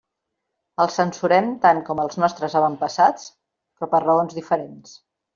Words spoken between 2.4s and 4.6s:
avantpassats, però per raons